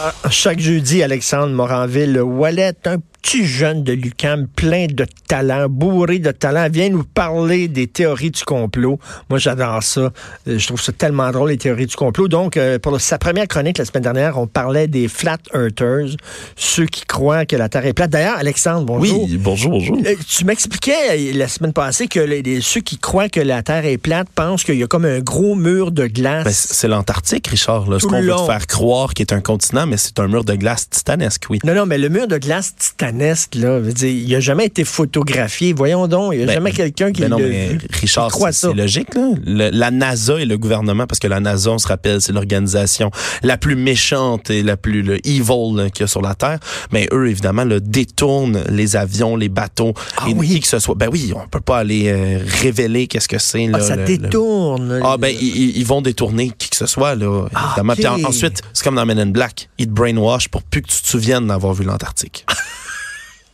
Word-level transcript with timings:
Ah, 0.00 0.14
chaque 0.30 0.58
jeudi, 0.58 1.02
Alexandre 1.02 1.52
Moranville, 1.54 2.20
Wallet, 2.20 2.74
un 2.86 2.96
petit 3.22 3.46
jeune 3.46 3.84
de 3.84 3.92
l'UQAM, 3.92 4.48
plein 4.48 4.86
de 4.86 5.06
talent, 5.28 5.68
bourré 5.68 6.18
de 6.18 6.32
talent, 6.32 6.68
vient 6.68 6.88
nous 6.88 7.04
parler 7.04 7.68
des 7.68 7.86
théories 7.86 8.32
du 8.32 8.42
complot. 8.42 8.98
Moi, 9.30 9.38
j'adore 9.38 9.82
ça. 9.82 10.00
Euh, 10.00 10.58
je 10.58 10.66
trouve 10.66 10.82
ça 10.82 10.92
tellement 10.92 11.30
drôle, 11.30 11.50
les 11.50 11.56
théories 11.56 11.86
du 11.86 11.94
complot. 11.94 12.26
Donc, 12.26 12.56
euh, 12.56 12.78
pour 12.80 13.00
sa 13.00 13.18
première 13.18 13.46
chronique 13.46 13.78
la 13.78 13.84
semaine 13.84 14.02
dernière, 14.02 14.38
on 14.38 14.48
parlait 14.48 14.88
des 14.88 15.06
flat 15.06 15.38
earthers, 15.54 16.16
ceux 16.56 16.86
qui 16.86 17.04
croient 17.06 17.46
que 17.46 17.54
la 17.54 17.68
Terre 17.68 17.86
est 17.86 17.92
plate. 17.92 18.10
D'ailleurs, 18.10 18.36
Alexandre, 18.36 18.84
bonjour. 18.84 19.24
Oui, 19.24 19.36
bonjour, 19.38 19.70
bonjour. 19.70 19.98
Euh, 20.04 20.14
tu 20.28 20.44
m'expliquais 20.44 21.32
la 21.32 21.48
semaine 21.48 21.72
passée 21.72 22.08
que 22.08 22.20
les, 22.20 22.60
ceux 22.60 22.80
qui 22.80 22.98
croient 22.98 23.28
que 23.28 23.40
la 23.40 23.62
Terre 23.62 23.86
est 23.86 23.98
plate 23.98 24.28
pensent 24.34 24.64
qu'il 24.64 24.76
y 24.76 24.82
a 24.82 24.88
comme 24.88 25.04
un 25.04 25.20
gros 25.20 25.54
mur 25.54 25.92
de 25.92 26.08
glace. 26.08 26.44
Ben, 26.44 26.52
c'est 26.52 26.88
l'Antarctique, 26.88 27.46
Richard. 27.46 27.88
Là. 27.88 28.00
Ce 28.00 28.06
qu'on 28.06 28.20
veut 28.20 28.34
te 28.34 28.46
faire 28.46 28.66
croire 28.66 29.14
qu'il 29.14 29.24
est 29.24 29.32
un 29.32 29.40
continent, 29.40 29.86
mais 29.86 29.96
c'est 29.96 30.18
un 30.18 30.26
mur 30.26 30.44
de 30.44 30.54
glace 30.54 30.90
titanesque, 30.90 31.44
oui. 31.50 31.60
Non, 31.64 31.74
non, 31.74 31.86
mais 31.86 31.98
le 31.98 32.08
mur 32.08 32.26
de 32.26 32.36
glace 32.36 32.74
titanesque, 32.74 33.11
là, 33.18 33.80
il 34.02 34.28
n'a 34.30 34.40
jamais 34.40 34.66
été 34.66 34.84
photographié. 34.84 35.72
Voyons 35.72 36.06
donc, 36.06 36.32
il 36.32 36.38
n'y 36.38 36.44
a 36.44 36.46
ben, 36.46 36.54
jamais 36.54 36.72
quelqu'un 36.72 37.12
qui 37.12 37.22
ben 37.22 37.28
non, 37.28 37.38
mais 37.38 37.78
Richard, 38.00 38.30
c'est 38.52 38.74
logique, 38.74 39.14
là. 39.14 39.70
la 39.70 39.90
NASA 39.90 40.40
et 40.40 40.44
le 40.44 40.58
gouvernement, 40.58 41.06
parce 41.06 41.18
que 41.18 41.28
la 41.28 41.40
NASA, 41.40 41.70
on 41.70 41.78
se 41.78 41.88
rappelle, 41.88 42.20
c'est 42.20 42.32
l'organisation 42.32 43.10
la 43.42 43.56
plus 43.56 43.76
méchante 43.76 44.50
et 44.50 44.62
la 44.62 44.76
plus 44.76 45.02
le 45.02 45.26
evil 45.26 45.90
qu'il 45.92 46.00
y 46.00 46.04
a 46.04 46.06
sur 46.06 46.22
la 46.22 46.34
Terre. 46.34 46.58
Mais 46.92 47.08
eux, 47.12 47.28
évidemment, 47.28 47.64
le 47.64 47.80
détournent 47.80 48.62
les 48.68 48.96
avions, 48.96 49.36
les 49.36 49.48
bateaux, 49.48 49.94
ah, 50.16 50.26
et 50.28 50.34
oui. 50.34 50.48
qui 50.48 50.60
que 50.60 50.68
ce 50.68 50.78
soit. 50.78 50.94
Ben 50.94 51.08
oui, 51.10 51.32
on 51.34 51.46
peut 51.48 51.60
pas 51.60 51.78
aller 51.78 52.04
euh, 52.08 52.38
révéler 52.60 53.06
qu'est-ce 53.06 53.28
que 53.28 53.38
c'est. 53.38 53.68
Ah, 53.72 53.80
ça 53.80 53.96
détourne. 53.96 55.00
Ah 55.02 55.16
ben, 55.16 55.34
ils, 55.40 55.84
vont 55.84 56.02
détourner 56.02 56.50
qui 56.56 56.70
que 56.70 56.76
ce 56.76 56.86
soit, 56.86 57.14
là, 57.14 57.46
ah, 57.54 57.68
évidemment. 57.68 57.94
Puis 57.94 58.06
ensuite, 58.26 58.62
c'est 58.72 58.84
comme 58.84 58.96
dans 58.96 59.06
Men 59.06 59.18
in 59.18 59.26
Black. 59.26 59.68
Ils 59.78 59.86
te 59.86 59.92
brainwash 59.92 60.48
pour 60.48 60.62
plus 60.62 60.82
que 60.82 60.88
tu 60.88 61.02
te 61.02 61.06
souviennes 61.06 61.46
d'avoir 61.46 61.74
vu 61.74 61.84
l'Antarctique. 61.84 62.46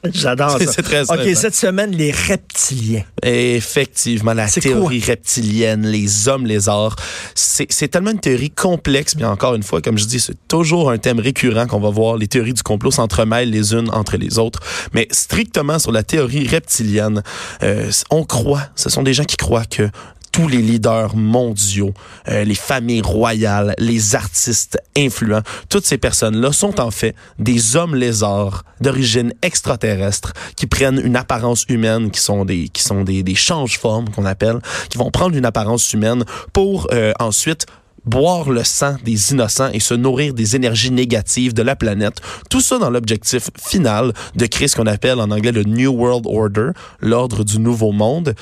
J'adore 0.04 0.52
ça. 0.52 0.72
C'est 0.72 0.82
très 0.82 1.10
OK, 1.10 1.34
cette 1.34 1.56
semaine, 1.56 1.90
les 1.90 2.12
reptiliens. 2.12 3.02
Effectivement, 3.22 4.32
la 4.32 4.48
théorie 4.48 5.00
reptilienne, 5.00 5.86
les 5.86 6.28
hommes 6.28 6.46
lézards. 6.46 6.94
C'est 7.34 7.88
tellement 7.88 8.12
une 8.12 8.20
théorie 8.20 8.50
complexe, 8.50 9.16
mais 9.16 9.24
encore 9.24 9.54
une 9.54 9.62
fois, 9.62 9.80
comme 9.82 9.98
je 9.98 10.04
dis, 10.04 10.20
c'est 10.20 10.36
toujours 10.46 10.90
un 10.90 10.98
thème 10.98 11.18
récurrent 11.18 11.66
qu'on 11.66 11.80
va 11.80 11.90
voir. 11.90 12.16
Les 12.16 12.28
théories 12.28 12.54
du 12.54 12.62
complot 12.62 12.92
s'entremêlent 12.92 13.50
les 13.50 13.74
unes 13.74 13.90
entre 13.90 14.16
les 14.16 14.38
autres. 14.38 14.60
Mais 14.92 15.08
strictement 15.10 15.78
sur 15.78 15.90
la 15.90 16.04
théorie 16.04 16.46
reptilienne, 16.46 17.22
euh, 17.62 17.90
on 18.10 18.24
croit, 18.24 18.62
ce 18.76 18.90
sont 18.90 19.02
des 19.02 19.14
gens 19.14 19.24
qui 19.24 19.36
croient 19.36 19.64
que 19.64 19.90
tous 20.38 20.46
les 20.46 20.62
leaders 20.62 21.16
mondiaux, 21.16 21.92
euh, 22.28 22.44
les 22.44 22.54
familles 22.54 23.00
royales, 23.00 23.74
les 23.78 24.14
artistes 24.14 24.80
influents, 24.96 25.42
toutes 25.68 25.84
ces 25.84 25.98
personnes-là 25.98 26.52
sont 26.52 26.78
en 26.78 26.92
fait 26.92 27.16
des 27.40 27.74
hommes 27.74 27.96
lézards 27.96 28.64
d'origine 28.80 29.34
extraterrestre 29.42 30.34
qui 30.54 30.68
prennent 30.68 31.00
une 31.04 31.16
apparence 31.16 31.64
humaine, 31.68 32.12
qui 32.12 32.20
sont 32.20 32.44
des 32.44 32.68
qui 32.68 32.84
sont 32.84 33.02
des, 33.02 33.24
des 33.24 33.34
change-formes 33.34 34.10
qu'on 34.10 34.26
appelle, 34.26 34.60
qui 34.88 34.96
vont 34.96 35.10
prendre 35.10 35.34
une 35.36 35.44
apparence 35.44 35.92
humaine 35.92 36.24
pour 36.52 36.86
euh, 36.92 37.12
ensuite 37.18 37.66
boire 38.04 38.50
le 38.50 38.64
sang 38.64 38.96
des 39.04 39.32
innocents 39.32 39.70
et 39.72 39.80
se 39.80 39.94
nourrir 39.94 40.34
des 40.34 40.56
énergies 40.56 40.90
négatives 40.90 41.54
de 41.54 41.62
la 41.62 41.76
planète. 41.76 42.20
Tout 42.50 42.60
ça 42.60 42.78
dans 42.78 42.90
l'objectif 42.90 43.50
final 43.58 44.12
de 44.34 44.46
créer 44.46 44.68
ce 44.68 44.76
qu'on 44.76 44.86
appelle 44.86 45.20
en 45.20 45.30
anglais 45.30 45.52
le 45.52 45.64
New 45.64 45.92
World 45.92 46.26
Order, 46.26 46.70
l'ordre 47.00 47.44
du 47.44 47.58
nouveau 47.58 47.92
monde, 47.92 48.34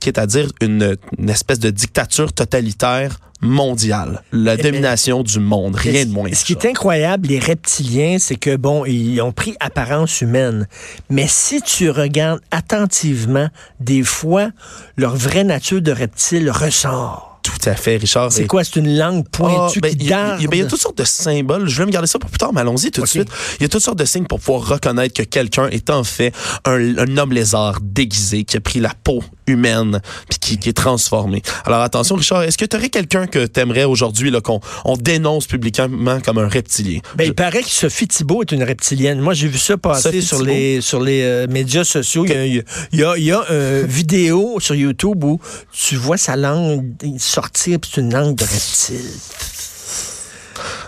qui 0.00 0.08
est 0.08 0.18
à 0.18 0.26
dire 0.26 0.50
une, 0.60 0.96
une 1.18 1.30
espèce 1.30 1.58
de 1.58 1.70
dictature 1.70 2.32
totalitaire 2.32 3.18
mondiale, 3.42 4.22
la 4.32 4.54
eh 4.54 4.62
domination 4.62 5.22
du 5.22 5.40
monde, 5.40 5.74
rien 5.74 6.06
de 6.06 6.10
moins. 6.10 6.32
Ce 6.32 6.44
qui 6.44 6.52
est 6.52 6.64
incroyable, 6.64 7.28
les 7.28 7.40
reptiliens, 7.40 8.18
c'est 8.18 8.36
que 8.36 8.56
bon, 8.56 8.84
ils 8.84 9.20
ont 9.20 9.32
pris 9.32 9.56
apparence 9.60 10.20
humaine, 10.20 10.68
mais 11.10 11.26
si 11.26 11.60
tu 11.60 11.90
regardes 11.90 12.40
attentivement, 12.52 13.48
des 13.80 14.04
fois, 14.04 14.50
leur 14.96 15.16
vraie 15.16 15.44
nature 15.44 15.82
de 15.82 15.90
reptile 15.90 16.50
ressort. 16.50 17.31
Tout 17.42 17.68
à 17.68 17.74
fait, 17.74 17.96
Richard. 17.96 18.30
C'est 18.32 18.46
quoi? 18.46 18.62
C'est 18.62 18.76
une 18.76 18.96
langue 18.96 19.28
pointue 19.28 19.80
ah, 19.82 19.88
ben, 19.88 19.90
qui 19.90 20.08
ben, 20.08 20.36
Il 20.40 20.58
y, 20.58 20.62
a 20.62 20.66
toutes 20.66 20.80
sortes 20.80 20.98
de 20.98 21.04
symboles. 21.04 21.68
Je 21.68 21.78
vais 21.78 21.86
me 21.86 21.90
garder 21.90 22.06
ça 22.06 22.18
pour 22.18 22.30
plus 22.30 22.38
tard, 22.38 22.52
mais 22.52 22.60
allons-y 22.60 22.90
tout 22.90 23.02
de 23.02 23.06
suite. 23.06 23.28
Il 23.58 23.62
y 23.62 23.66
a 23.66 23.68
toutes 23.68 23.82
sortes 23.82 23.98
de 23.98 24.04
signes 24.04 24.26
pour 24.26 24.38
pouvoir 24.38 24.66
reconnaître 24.66 25.14
que 25.14 25.22
quelqu'un 25.22 25.68
est 25.68 25.90
en 25.90 26.04
fait 26.04 26.32
un, 26.64 26.98
un, 26.98 27.16
homme 27.18 27.32
lézard 27.32 27.78
déguisé 27.82 28.44
qui 28.44 28.56
a 28.56 28.60
pris 28.60 28.80
la 28.80 28.92
peau 29.02 29.22
humaine 29.46 30.00
puis 30.28 30.38
qui, 30.38 30.58
qui, 30.58 30.68
est 30.68 30.72
transformé. 30.72 31.42
Alors 31.64 31.80
attention, 31.80 32.16
Richard, 32.16 32.42
est-ce 32.42 32.58
que 32.58 32.64
tu 32.64 32.76
aurais 32.76 32.88
quelqu'un 32.88 33.26
que 33.26 33.46
tu 33.46 33.60
aimerais 33.60 33.84
aujourd'hui 33.84 34.32
qu'on 34.42 34.60
on 34.84 34.96
dénonce 34.96 35.46
publiquement 35.46 36.20
comme 36.20 36.38
un 36.38 36.48
reptilien? 36.48 37.00
Ben, 37.16 37.24
Il 37.24 37.34
paraît 37.34 37.62
que 37.62 37.68
Sophie 37.68 38.08
Thibault 38.08 38.42
est 38.42 38.52
une 38.52 38.62
reptilienne. 38.62 39.20
Moi, 39.20 39.34
j'ai 39.34 39.48
vu 39.48 39.58
ça 39.58 39.76
passer 39.76 40.20
sur 40.20 40.42
les, 40.42 40.80
sur 40.80 41.00
les 41.00 41.22
euh, 41.22 41.46
médias 41.48 41.84
sociaux. 41.84 42.24
Il 42.26 42.64
y 42.92 43.04
a, 43.04 43.16
il 43.16 43.24
y 43.24 43.32
a, 43.32 43.44
une 43.50 43.86
vidéo 43.86 44.58
sur 44.60 44.74
YouTube 44.74 45.22
où 45.24 45.40
tu 45.72 45.96
vois 45.96 46.16
sa 46.16 46.36
langue 46.36 46.94
sortir, 47.32 47.78
puis 47.80 47.90
c'est 47.94 48.00
une 48.00 48.12
langue 48.12 48.34
de 48.34 48.44
reptile. 48.44 49.10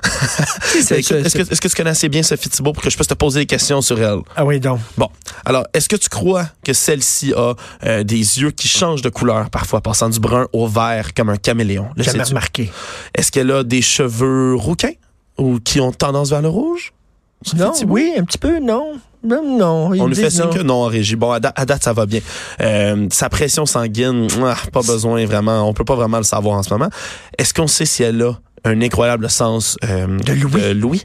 est-ce, 0.74 1.08
que, 1.08 1.14
est-ce 1.52 1.60
que 1.60 1.68
tu 1.68 1.74
connais 1.74 1.90
assez 1.90 2.08
bien 2.08 2.22
Sophie 2.22 2.48
Thibault 2.48 2.72
pour 2.72 2.82
que 2.82 2.90
je 2.90 2.96
puisse 2.96 3.08
te 3.08 3.14
poser 3.14 3.40
des 3.40 3.46
questions 3.46 3.80
sur 3.80 4.00
elle? 4.00 4.20
Ah 4.36 4.44
oui, 4.44 4.60
donc. 4.60 4.80
Bon. 4.96 5.08
Alors, 5.44 5.66
est-ce 5.72 5.88
que 5.88 5.96
tu 5.96 6.08
crois 6.08 6.46
que 6.64 6.72
celle-ci 6.72 7.32
a 7.34 7.54
euh, 7.84 8.04
des 8.04 8.40
yeux 8.40 8.50
qui 8.50 8.68
changent 8.68 9.02
de 9.02 9.08
couleur 9.08 9.50
parfois, 9.50 9.80
passant 9.80 10.08
du 10.08 10.20
brun 10.20 10.46
au 10.52 10.66
vert 10.66 11.14
comme 11.14 11.30
un 11.30 11.36
caméléon? 11.36 11.88
J'ai 11.96 12.04
Jamais 12.04 12.24
remarqué. 12.24 12.70
Est-ce 13.14 13.32
qu'elle 13.32 13.50
a 13.50 13.64
des 13.64 13.82
cheveux 13.82 14.54
rouquins 14.54 14.92
ou 15.38 15.58
qui 15.60 15.80
ont 15.80 15.92
tendance 15.92 16.30
vers 16.30 16.42
le 16.42 16.48
rouge? 16.48 16.92
non, 17.56 17.72
oui, 17.86 18.12
un 18.16 18.24
petit 18.24 18.38
peu, 18.38 18.58
non. 18.58 19.00
Non, 19.24 19.42
non. 19.58 19.90
On 19.98 20.06
lui 20.06 20.14
fait 20.14 20.30
signe 20.30 20.50
que 20.50 20.62
non 20.62 20.84
en 20.84 20.86
régie. 20.86 21.16
Bon, 21.16 21.32
à, 21.32 21.40
date, 21.40 21.82
ça 21.82 21.92
va 21.92 22.06
bien. 22.06 22.20
Euh, 22.60 23.06
sa 23.10 23.28
pression 23.28 23.66
sanguine, 23.66 24.28
ah, 24.42 24.56
pas 24.72 24.82
besoin 24.82 25.24
vraiment. 25.24 25.68
On 25.68 25.72
peut 25.72 25.84
pas 25.84 25.94
vraiment 25.94 26.18
le 26.18 26.24
savoir 26.24 26.58
en 26.58 26.62
ce 26.62 26.70
moment. 26.70 26.90
Est-ce 27.38 27.54
qu'on 27.54 27.66
sait 27.66 27.86
si 27.86 28.02
elle 28.02 28.20
a 28.22 28.32
un 28.64 28.80
incroyable 28.82 29.30
sens 29.30 29.76
euh, 29.84 30.18
de 30.18 30.72
Louis? 30.72 31.04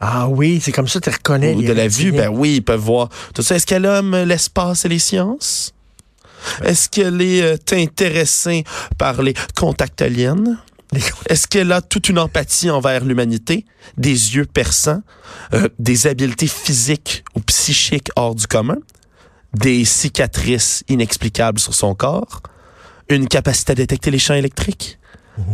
Ah 0.00 0.28
oui, 0.28 0.60
c'est 0.62 0.72
comme 0.72 0.88
ça 0.88 0.98
que 0.98 1.08
tu 1.08 1.16
reconnais. 1.16 1.54
Ou 1.54 1.62
de 1.62 1.72
la 1.72 1.88
vue, 1.88 2.12
ben 2.12 2.28
oui, 2.28 2.56
ils 2.56 2.62
peuvent 2.62 2.80
voir 2.80 3.08
tout 3.32 3.42
ça. 3.42 3.54
Est-ce 3.56 3.66
qu'elle 3.66 3.84
aime 3.84 4.14
l'espace 4.24 4.84
et 4.84 4.88
les 4.88 4.98
sciences? 4.98 5.72
Est-ce 6.62 6.88
qu'elle 6.88 7.22
est 7.22 7.42
euh, 7.42 7.56
intéressée 7.72 8.64
par 8.98 9.22
les 9.22 9.34
contacts 9.56 10.02
aliens? 10.02 10.58
Est-ce 11.28 11.46
qu'elle 11.46 11.72
a 11.72 11.80
toute 11.80 12.08
une 12.08 12.18
empathie 12.18 12.70
envers 12.70 13.04
l'humanité, 13.04 13.64
des 13.96 14.36
yeux 14.36 14.46
perçants, 14.46 15.02
euh, 15.52 15.68
des 15.78 16.06
habiletés 16.06 16.46
physiques 16.46 17.24
ou 17.34 17.40
psychiques 17.40 18.10
hors 18.16 18.34
du 18.34 18.46
commun, 18.46 18.78
des 19.54 19.84
cicatrices 19.84 20.84
inexplicables 20.88 21.58
sur 21.58 21.74
son 21.74 21.94
corps, 21.94 22.42
une 23.08 23.28
capacité 23.28 23.72
à 23.72 23.74
détecter 23.74 24.10
les 24.10 24.18
champs 24.18 24.34
électriques, 24.34 24.98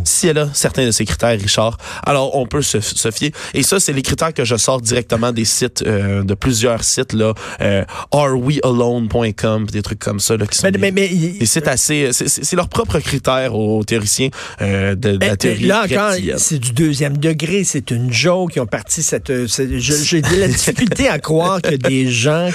si 0.04 0.28
elle 0.28 0.38
a 0.38 0.48
certains 0.52 0.86
de 0.86 0.90
ces 0.90 1.04
critères, 1.04 1.38
Richard, 1.38 1.78
alors 2.04 2.36
on 2.36 2.46
peut 2.46 2.62
se, 2.62 2.80
se 2.80 3.10
fier. 3.10 3.30
Et 3.54 3.62
ça, 3.62 3.80
c'est 3.80 3.92
les 3.92 4.02
critères 4.02 4.34
que 4.34 4.44
je 4.44 4.56
sors 4.56 4.80
directement 4.80 5.32
des 5.32 5.44
sites, 5.44 5.82
euh, 5.86 6.22
de 6.22 6.34
plusieurs 6.34 6.84
sites, 6.84 7.12
là, 7.12 7.34
euh, 7.60 7.84
arewealone.com, 8.12 9.66
des 9.66 9.82
trucs 9.82 9.98
comme 9.98 10.20
ça, 10.20 10.36
là, 10.36 10.46
qui 10.46 10.58
sont 10.58 10.70
mais, 10.78 10.92
des, 10.92 11.38
des, 11.38 11.46
sites 11.46 11.68
assez... 11.68 12.10
C'est 12.12 12.56
leurs 12.56 12.68
propres 12.68 12.98
critères 12.98 13.54
aux 13.54 13.82
théoriciens 13.84 14.28
euh, 14.60 14.94
de, 14.94 15.16
de, 15.16 15.26
la 15.26 15.36
théorie 15.36 15.66
Là 15.66 15.84
encore, 15.84 16.12
c'est 16.36 16.58
du 16.58 16.72
deuxième 16.72 17.16
degré, 17.16 17.64
c'est 17.64 17.90
une 17.90 18.12
joke 18.12 18.52
qui 18.52 18.60
ont 18.60 18.66
parti 18.66 19.02
cette... 19.02 19.30
Euh, 19.30 19.46
j'ai 19.46 20.22
de 20.22 20.40
la 20.40 20.48
difficulté 20.48 21.08
à 21.08 21.18
croire 21.18 21.62
que 21.62 21.74
des 21.74 22.08
gens 22.08 22.48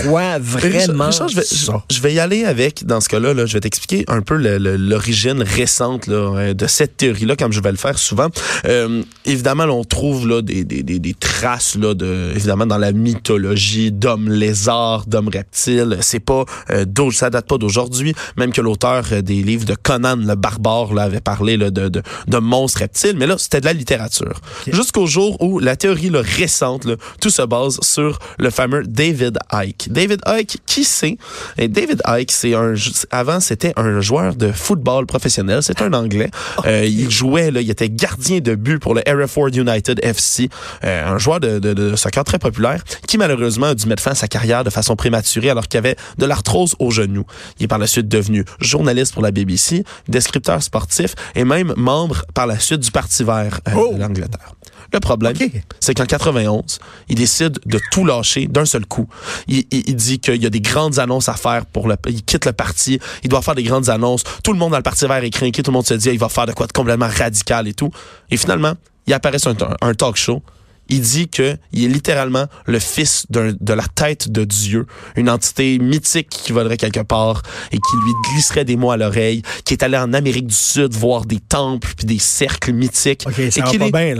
croient 0.00 0.38
vraiment 0.38 1.06
Richard, 1.06 1.28
je, 1.28 1.36
vais, 1.36 1.42
je, 1.90 2.00
vais 2.00 2.14
y 2.14 2.20
aller 2.20 2.44
avec, 2.44 2.84
dans 2.84 3.00
ce 3.00 3.08
cas-là, 3.08 3.34
là, 3.34 3.46
je 3.46 3.54
vais 3.54 3.60
t'expliquer 3.60 4.04
un 4.08 4.20
peu 4.20 4.36
l'origine 4.36 5.42
récente 5.42 6.06
là, 6.06 6.54
de 6.54 6.66
cette 6.72 6.96
théorie-là, 6.96 7.36
comme 7.36 7.52
je 7.52 7.60
vais 7.60 7.70
le 7.70 7.76
faire 7.76 7.98
souvent. 7.98 8.28
Euh, 8.66 9.02
évidemment, 9.24 9.64
on 9.64 9.84
trouve 9.84 10.28
là, 10.28 10.42
des, 10.42 10.64
des, 10.64 10.82
des, 10.82 11.14
traces 11.14 11.76
là, 11.76 11.94
de, 11.94 12.32
évidemment 12.34 12.66
dans 12.66 12.78
la 12.78 12.92
mythologie 12.92 13.92
d'hommes 13.92 14.28
lézards, 14.28 15.06
d'hommes 15.06 15.28
reptiles. 15.28 15.98
C'est 16.00 16.20
pas 16.20 16.44
euh, 16.70 16.84
ça 17.12 17.30
date 17.30 17.46
pas 17.46 17.58
d'aujourd'hui. 17.58 18.14
Même 18.36 18.52
que 18.52 18.60
l'auteur 18.60 19.04
euh, 19.12 19.22
des 19.22 19.42
livres 19.42 19.64
de 19.64 19.74
Conan 19.74 20.16
le 20.16 20.34
barbare 20.34 20.94
là, 20.94 21.02
avait 21.02 21.20
parlé 21.20 21.56
là, 21.56 21.70
de, 21.70 21.88
de, 21.88 22.02
de 22.26 22.38
monstres 22.38 22.80
reptiles, 22.80 23.16
mais 23.16 23.26
là 23.26 23.36
c'était 23.38 23.60
de 23.60 23.66
la 23.66 23.72
littérature. 23.72 24.40
Jusqu'au 24.66 25.06
jour 25.06 25.40
où 25.42 25.58
la 25.58 25.76
théorie 25.76 26.10
là, 26.10 26.22
récente, 26.22 26.84
là, 26.84 26.96
tout 27.20 27.30
se 27.30 27.42
base 27.42 27.78
sur 27.82 28.18
le 28.38 28.50
fameux 28.50 28.84
David 28.84 29.38
Icke. 29.52 29.88
David 29.90 30.20
Icke, 30.26 30.58
qui 30.66 30.84
c'est? 30.84 31.16
David 31.58 32.02
Icke, 32.06 32.30
c'est 32.30 32.54
un 32.54 32.74
avant 33.10 33.40
c'était 33.40 33.72
un 33.76 34.00
joueur 34.00 34.34
de 34.34 34.50
football 34.52 35.06
professionnel. 35.06 35.62
C'est 35.62 35.82
un 35.82 35.92
Anglais. 35.92 36.30
Euh, 36.66 36.84
il 36.84 37.10
jouait, 37.10 37.50
là, 37.50 37.60
il 37.60 37.70
était 37.70 37.88
gardien 37.88 38.40
de 38.40 38.54
but 38.54 38.78
pour 38.78 38.94
le 38.94 39.06
Hereford 39.08 39.48
United 39.48 40.00
FC, 40.02 40.48
euh, 40.84 41.06
un 41.06 41.18
joueur 41.18 41.40
de, 41.40 41.58
de, 41.58 41.72
de, 41.72 41.96
soccer 41.96 42.24
très 42.24 42.38
populaire 42.38 42.82
qui 43.06 43.18
malheureusement 43.18 43.66
a 43.66 43.74
dû 43.74 43.86
mettre 43.86 44.02
fin 44.02 44.12
à 44.12 44.14
sa 44.14 44.28
carrière 44.28 44.64
de 44.64 44.70
façon 44.70 44.96
prématurée 44.96 45.50
alors 45.50 45.68
qu'il 45.68 45.78
avait 45.78 45.96
de 46.18 46.26
l'arthrose 46.26 46.74
au 46.78 46.90
genou. 46.90 47.24
Il 47.58 47.64
est 47.64 47.68
par 47.68 47.78
la 47.78 47.86
suite 47.86 48.08
devenu 48.08 48.44
journaliste 48.60 49.12
pour 49.12 49.22
la 49.22 49.30
BBC, 49.30 49.84
descripteur 50.08 50.62
sportif 50.62 51.14
et 51.34 51.44
même 51.44 51.74
membre 51.76 52.24
par 52.34 52.46
la 52.46 52.58
suite 52.58 52.80
du 52.80 52.90
Parti 52.90 53.24
vert 53.24 53.60
euh, 53.68 53.72
de 53.72 53.76
oh! 53.76 53.94
l'Angleterre. 53.98 54.54
Le 54.92 55.00
problème, 55.00 55.34
c'est 55.80 55.94
qu'en 55.94 56.04
91, 56.04 56.78
il 57.08 57.14
décide 57.14 57.58
de 57.64 57.80
tout 57.90 58.04
lâcher 58.04 58.46
d'un 58.46 58.66
seul 58.66 58.84
coup. 58.84 59.08
Il, 59.48 59.64
dit 59.96 60.18
qu'il 60.18 60.42
y 60.42 60.46
a 60.46 60.50
des 60.50 60.60
grandes 60.60 60.98
annonces 60.98 61.28
à 61.28 61.34
faire 61.34 61.64
pour 61.64 61.88
le, 61.88 61.96
il 62.08 62.22
quitte 62.22 62.44
le 62.44 62.52
parti, 62.52 63.00
il 63.22 63.30
doit 63.30 63.40
faire 63.42 63.54
des 63.54 63.62
grandes 63.62 63.88
annonces. 63.88 64.22
Tout 64.44 64.52
le 64.52 64.58
monde 64.58 64.72
dans 64.72 64.76
le 64.76 64.82
parti 64.82 65.06
vert 65.06 65.24
est 65.24 65.30
craqué, 65.30 65.62
tout 65.62 65.70
le 65.70 65.76
monde 65.76 65.86
se 65.86 65.94
dit, 65.94 66.10
il 66.10 66.18
va 66.18 66.28
faire 66.28 66.46
de 66.46 66.52
quoi 66.52 66.66
de 66.66 66.72
complètement 66.72 67.08
radical 67.08 67.68
et 67.68 67.74
tout. 67.74 67.90
Et 68.30 68.36
finalement, 68.36 68.74
il 69.06 69.14
apparaît 69.14 69.38
sur 69.38 69.54
un 69.80 69.94
talk 69.94 70.16
show 70.16 70.42
il 70.88 71.00
dit 71.00 71.28
qu'il 71.28 71.58
est 71.74 71.88
littéralement 71.88 72.46
le 72.66 72.78
fils 72.78 73.26
de 73.30 73.72
la 73.72 73.84
tête 73.94 74.30
de 74.30 74.44
Dieu, 74.44 74.86
une 75.16 75.30
entité 75.30 75.78
mythique 75.78 76.28
qui 76.28 76.52
volerait 76.52 76.76
quelque 76.76 77.00
part 77.00 77.42
et 77.70 77.76
qui 77.76 77.96
lui 78.04 78.12
glisserait 78.32 78.64
des 78.64 78.76
mots 78.76 78.90
à 78.90 78.96
l'oreille, 78.96 79.42
qui 79.64 79.74
est 79.74 79.82
allé 79.82 79.96
en 79.96 80.12
Amérique 80.12 80.46
du 80.46 80.54
Sud 80.54 80.92
voir 80.94 81.24
des 81.24 81.40
temples 81.40 81.92
puis 81.96 82.06
des 82.06 82.18
cercles 82.18 82.72
mythiques. 82.72 83.24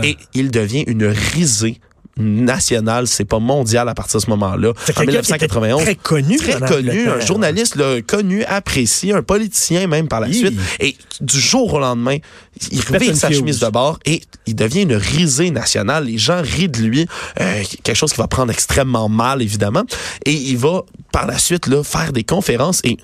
et, 0.03 0.09
et 0.09 0.17
il 0.33 0.51
devient 0.51 0.83
une 0.87 1.05
risée 1.05 1.79
national, 2.17 3.07
c'est 3.07 3.25
pas 3.25 3.39
mondial 3.39 3.89
à 3.89 3.93
partir 3.93 4.19
de 4.19 4.25
ce 4.25 4.29
moment-là. 4.29 4.73
En 4.95 5.01
1991. 5.01 5.81
Très 5.81 5.95
connu. 5.95 6.37
Très 6.37 6.59
connu, 6.59 7.07
un 7.09 7.19
journaliste 7.19 7.75
là, 7.75 8.01
connu, 8.01 8.43
apprécié, 8.43 9.13
un 9.13 9.23
politicien 9.23 9.87
même 9.87 10.07
par 10.07 10.19
la 10.19 10.31
suite. 10.31 10.57
Et 10.79 10.95
du 11.21 11.39
jour 11.39 11.73
au 11.73 11.79
lendemain, 11.79 12.17
il 12.71 12.81
revient 12.81 13.15
sa 13.15 13.31
chemise 13.31 13.59
de 13.59 13.69
bord 13.69 13.99
et 14.05 14.21
il 14.45 14.55
devient 14.55 14.83
une 14.83 14.95
risée 14.95 15.51
nationale. 15.51 16.05
Les 16.05 16.17
gens 16.17 16.41
rient 16.41 16.69
de 16.69 16.79
lui, 16.79 17.07
euh, 17.39 17.63
quelque 17.83 17.95
chose 17.95 18.11
qui 18.11 18.19
va 18.19 18.27
prendre 18.27 18.51
extrêmement 18.51 19.09
mal, 19.09 19.41
évidemment. 19.41 19.83
Et 20.25 20.33
il 20.33 20.57
va, 20.57 20.83
par 21.11 21.25
la 21.25 21.37
suite, 21.37 21.67
là, 21.67 21.83
faire 21.83 22.13
des 22.13 22.23
conférences 22.23 22.81
et 22.83 22.97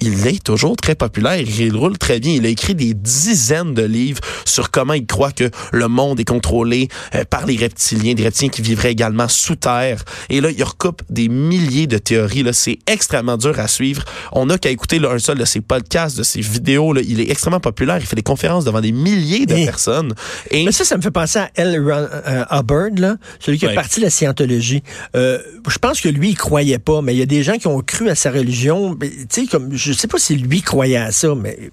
il 0.00 0.26
est 0.26 0.42
toujours 0.42 0.76
très 0.76 0.94
populaire. 0.94 1.40
Il 1.40 1.74
roule 1.74 1.98
très 1.98 2.20
bien. 2.20 2.34
Il 2.34 2.46
a 2.46 2.48
écrit 2.48 2.74
des 2.74 2.94
dizaines 2.94 3.74
de 3.74 3.82
livres 3.82 4.20
sur 4.44 4.70
comment 4.70 4.92
il 4.92 5.06
croit 5.06 5.32
que 5.32 5.50
le 5.72 5.88
monde 5.88 6.20
est 6.20 6.24
contrôlé 6.24 6.88
euh, 7.14 7.24
par 7.24 7.46
les 7.46 7.56
reptiliens, 7.56 8.14
des 8.14 8.24
reptiliens 8.24 8.50
qui 8.50 8.62
vivraient 8.62 8.92
également 8.92 9.28
sous 9.28 9.56
terre. 9.56 10.04
Et 10.28 10.40
là, 10.40 10.50
il 10.50 10.62
recoupe 10.62 11.02
des 11.08 11.28
milliers 11.28 11.86
de 11.86 11.98
théories. 11.98 12.42
Là, 12.42 12.52
c'est 12.52 12.78
extrêmement 12.86 13.36
dur 13.36 13.58
à 13.58 13.68
suivre. 13.68 14.04
On 14.32 14.46
n'a 14.46 14.58
qu'à 14.58 14.70
écouter 14.70 14.98
là, 14.98 15.10
un 15.10 15.18
seul 15.18 15.38
de 15.38 15.44
ses 15.44 15.60
podcasts, 15.60 16.18
de 16.18 16.22
ses 16.22 16.40
vidéos. 16.40 16.92
Là. 16.92 17.00
Il 17.06 17.20
est 17.20 17.30
extrêmement 17.30 17.60
populaire. 17.60 17.98
Il 17.98 18.06
fait 18.06 18.16
des 18.16 18.22
conférences 18.22 18.64
devant 18.64 18.80
des 18.80 18.92
milliers 18.92 19.46
de 19.46 19.54
personnes. 19.54 20.14
Et... 20.50 20.64
Mais 20.64 20.72
ça, 20.72 20.84
ça 20.84 20.96
me 20.96 21.02
fait 21.02 21.10
penser 21.10 21.38
à 21.38 21.50
L. 21.54 21.76
Euh, 21.76 22.44
Hubbard, 22.50 22.90
là, 22.96 23.16
celui 23.40 23.58
qui 23.58 23.66
a 23.66 23.72
parti 23.72 24.00
de 24.00 24.04
la 24.04 24.10
scientologie. 24.10 24.82
Euh, 25.14 25.38
je 25.68 25.78
pense 25.78 26.00
que 26.00 26.08
lui, 26.08 26.30
il 26.30 26.36
croyait 26.36 26.78
pas, 26.78 27.02
mais 27.02 27.14
il 27.14 27.18
y 27.18 27.22
a 27.22 27.26
des 27.26 27.42
gens 27.42 27.56
qui 27.56 27.66
ont 27.66 27.80
cru 27.80 28.08
à 28.08 28.14
sa 28.14 28.30
religion. 28.30 28.96
Tu 29.00 29.26
sais, 29.28 29.46
comme 29.46 29.74
je 29.86 29.92
sais 29.92 30.08
pas 30.08 30.18
si 30.18 30.36
lui 30.36 30.62
croyait 30.62 30.96
à 30.96 31.12
ça, 31.12 31.34
mais. 31.34 31.70